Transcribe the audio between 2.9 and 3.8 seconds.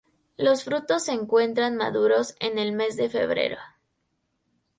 de febrero.